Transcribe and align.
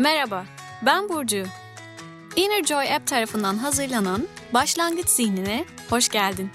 Merhaba, 0.00 0.46
ben 0.82 1.08
Burcu. 1.08 1.46
Inner 2.36 2.64
Joy 2.64 2.94
App 2.94 3.06
tarafından 3.06 3.56
hazırlanan 3.56 4.28
Başlangıç 4.54 5.08
Zihnine 5.08 5.64
hoş 5.90 6.08
geldin. 6.08 6.50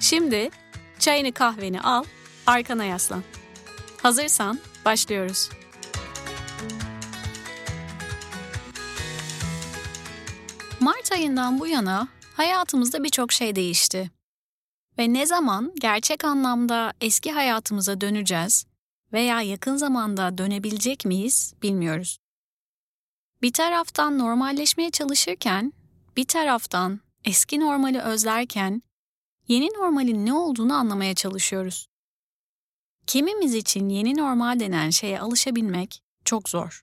Şimdi 0.00 0.50
çayını 0.98 1.32
kahveni 1.32 1.80
al, 1.80 2.04
arkana 2.46 2.84
yaslan. 2.84 3.22
Hazırsan 4.02 4.58
başlıyoruz. 4.84 5.50
Mart 10.80 11.12
ayından 11.12 11.60
bu 11.60 11.66
yana 11.66 12.08
hayatımızda 12.36 13.04
birçok 13.04 13.32
şey 13.32 13.56
değişti. 13.56 14.10
Ve 14.98 15.12
ne 15.12 15.26
zaman 15.26 15.72
gerçek 15.80 16.24
anlamda 16.24 16.92
eski 17.00 17.32
hayatımıza 17.32 18.00
döneceğiz 18.00 18.71
veya 19.12 19.42
yakın 19.42 19.76
zamanda 19.76 20.38
dönebilecek 20.38 21.04
miyiz 21.04 21.54
bilmiyoruz. 21.62 22.18
Bir 23.42 23.52
taraftan 23.52 24.18
normalleşmeye 24.18 24.90
çalışırken, 24.90 25.72
bir 26.16 26.24
taraftan 26.24 27.00
eski 27.24 27.60
normali 27.60 28.00
özlerken 28.00 28.82
yeni 29.48 29.66
normalin 29.66 30.26
ne 30.26 30.32
olduğunu 30.32 30.74
anlamaya 30.74 31.14
çalışıyoruz. 31.14 31.86
Kimimiz 33.06 33.54
için 33.54 33.88
yeni 33.88 34.16
normal 34.16 34.60
denen 34.60 34.90
şeye 34.90 35.20
alışabilmek 35.20 36.02
çok 36.24 36.48
zor. 36.48 36.82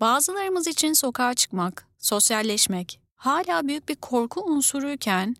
Bazılarımız 0.00 0.66
için 0.66 0.92
sokağa 0.92 1.34
çıkmak, 1.34 1.88
sosyalleşmek 1.98 3.00
hala 3.14 3.68
büyük 3.68 3.88
bir 3.88 3.96
korku 3.96 4.40
unsuruyken 4.40 5.36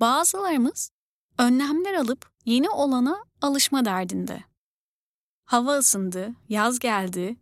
bazılarımız 0.00 0.90
önlemler 1.38 1.94
alıp 1.94 2.30
yeni 2.44 2.70
olana 2.70 3.24
alışma 3.42 3.84
derdinde. 3.84 4.44
Hava 5.44 5.78
ısındı, 5.78 6.34
yaz 6.48 6.78
geldi 6.78 7.36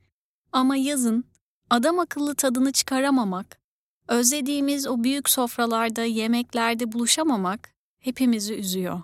ama 0.52 0.76
yazın 0.76 1.24
adam 1.70 1.98
akıllı 1.98 2.34
tadını 2.34 2.72
çıkaramamak, 2.72 3.60
özlediğimiz 4.08 4.86
o 4.86 5.04
büyük 5.04 5.30
sofralarda, 5.30 6.04
yemeklerde 6.04 6.92
buluşamamak 6.92 7.74
hepimizi 7.98 8.54
üzüyor. 8.54 9.02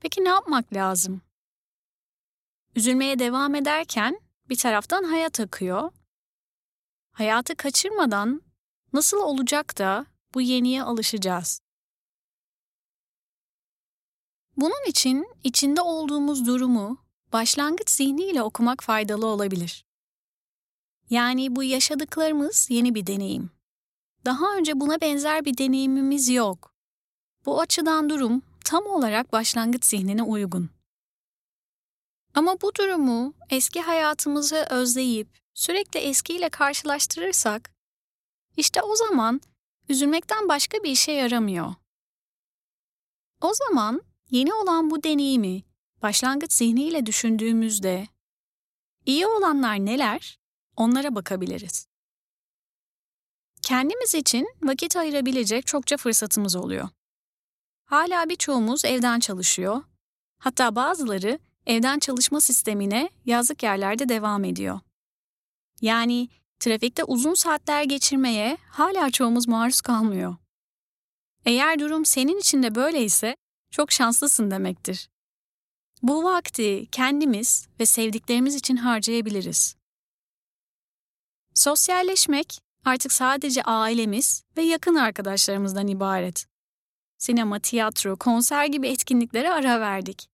Peki 0.00 0.24
ne 0.24 0.28
yapmak 0.28 0.74
lazım? 0.74 1.22
Üzülmeye 2.76 3.18
devam 3.18 3.54
ederken 3.54 4.20
bir 4.48 4.56
taraftan 4.56 5.04
hayat 5.04 5.40
akıyor. 5.40 5.90
Hayatı 7.12 7.54
kaçırmadan 7.56 8.42
nasıl 8.92 9.16
olacak 9.16 9.78
da 9.78 10.06
bu 10.34 10.40
yeniye 10.40 10.82
alışacağız? 10.82 11.60
Bunun 14.58 14.84
için 14.86 15.26
içinde 15.44 15.80
olduğumuz 15.80 16.46
durumu 16.46 16.98
başlangıç 17.32 17.90
zihniyle 17.90 18.42
okumak 18.42 18.82
faydalı 18.82 19.26
olabilir. 19.26 19.84
Yani 21.10 21.56
bu 21.56 21.62
yaşadıklarımız 21.62 22.70
yeni 22.70 22.94
bir 22.94 23.06
deneyim. 23.06 23.50
Daha 24.24 24.56
önce 24.56 24.80
buna 24.80 25.00
benzer 25.00 25.44
bir 25.44 25.58
deneyimimiz 25.58 26.28
yok. 26.28 26.72
Bu 27.46 27.60
açıdan 27.60 28.10
durum 28.10 28.42
tam 28.64 28.86
olarak 28.86 29.32
başlangıç 29.32 29.84
zihnine 29.84 30.22
uygun. 30.22 30.70
Ama 32.34 32.60
bu 32.60 32.74
durumu 32.74 33.34
eski 33.50 33.80
hayatımızı 33.80 34.66
özleyip 34.70 35.28
sürekli 35.54 36.00
eskiyle 36.00 36.48
karşılaştırırsak, 36.48 37.70
işte 38.56 38.82
o 38.82 38.96
zaman 38.96 39.40
üzülmekten 39.88 40.48
başka 40.48 40.82
bir 40.82 40.90
işe 40.90 41.12
yaramıyor. 41.12 41.74
O 43.40 43.52
zaman 43.54 44.02
yeni 44.30 44.54
olan 44.54 44.90
bu 44.90 45.02
deneyimi 45.02 45.62
başlangıç 46.02 46.52
zihniyle 46.52 47.06
düşündüğümüzde 47.06 48.08
iyi 49.06 49.26
olanlar 49.26 49.76
neler? 49.76 50.38
Onlara 50.76 51.14
bakabiliriz. 51.14 51.86
Kendimiz 53.62 54.14
için 54.14 54.48
vakit 54.62 54.96
ayırabilecek 54.96 55.66
çokça 55.66 55.96
fırsatımız 55.96 56.56
oluyor. 56.56 56.88
Hala 57.84 58.28
birçoğumuz 58.28 58.84
evden 58.84 59.20
çalışıyor. 59.20 59.82
Hatta 60.38 60.74
bazıları 60.74 61.38
evden 61.66 61.98
çalışma 61.98 62.40
sistemine 62.40 63.10
yazlık 63.24 63.62
yerlerde 63.62 64.08
devam 64.08 64.44
ediyor. 64.44 64.80
Yani 65.80 66.28
trafikte 66.60 67.04
uzun 67.04 67.34
saatler 67.34 67.82
geçirmeye 67.82 68.58
hala 68.70 69.10
çoğumuz 69.10 69.48
maruz 69.48 69.80
kalmıyor. 69.80 70.36
Eğer 71.44 71.78
durum 71.78 72.04
senin 72.04 72.38
için 72.38 72.62
de 72.62 72.74
böyleyse 72.74 73.36
çok 73.70 73.92
şanslısın 73.92 74.50
demektir. 74.50 75.08
Bu 76.02 76.24
vakti 76.24 76.86
kendimiz 76.92 77.68
ve 77.80 77.86
sevdiklerimiz 77.86 78.54
için 78.54 78.76
harcayabiliriz. 78.76 79.76
Sosyalleşmek 81.54 82.60
artık 82.84 83.12
sadece 83.12 83.62
ailemiz 83.62 84.44
ve 84.56 84.62
yakın 84.62 84.94
arkadaşlarımızdan 84.94 85.88
ibaret. 85.88 86.46
Sinema, 87.18 87.58
tiyatro, 87.58 88.16
konser 88.16 88.66
gibi 88.66 88.88
etkinliklere 88.88 89.50
ara 89.50 89.80
verdik. 89.80 90.28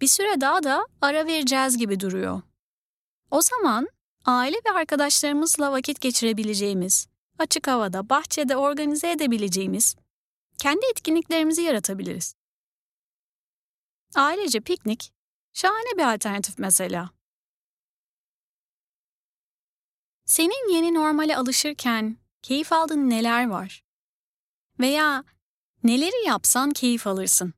Bir 0.00 0.06
süre 0.06 0.40
daha 0.40 0.62
da 0.62 0.86
ara 1.00 1.26
vereceğiz 1.26 1.76
gibi 1.78 2.00
duruyor. 2.00 2.42
O 3.30 3.42
zaman 3.42 3.88
aile 4.24 4.56
ve 4.66 4.70
arkadaşlarımızla 4.70 5.72
vakit 5.72 6.00
geçirebileceğimiz, 6.00 7.06
açık 7.38 7.66
havada, 7.66 8.08
bahçede 8.08 8.56
organize 8.56 9.10
edebileceğimiz 9.10 9.96
kendi 10.58 10.86
etkinliklerimizi 10.90 11.62
yaratabiliriz. 11.62 12.34
Ailece 14.14 14.60
piknik 14.60 15.12
şahane 15.52 15.98
bir 15.98 16.14
alternatif 16.14 16.58
mesela. 16.58 17.10
Senin 20.24 20.72
yeni 20.74 20.94
normale 20.94 21.36
alışırken 21.36 22.16
keyif 22.42 22.72
aldığın 22.72 23.10
neler 23.10 23.48
var? 23.48 23.82
Veya 24.80 25.24
neleri 25.84 26.26
yapsan 26.26 26.70
keyif 26.70 27.06
alırsın? 27.06 27.54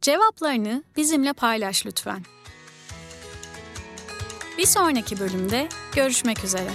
Cevaplarını 0.00 0.84
bizimle 0.96 1.32
paylaş 1.32 1.86
lütfen. 1.86 2.24
Bir 4.58 4.66
sonraki 4.66 5.20
bölümde 5.20 5.68
görüşmek 5.94 6.44
üzere. 6.44 6.70